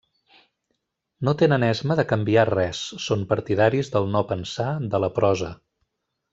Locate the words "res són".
2.53-3.29